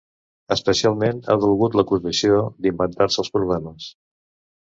Especialment, 0.53 1.19
ha 1.29 1.35
dolgut 1.43 1.77
l’acusació 1.79 2.39
d’inventar-se 2.67 3.21
els 3.25 3.31
problemes. 3.37 3.91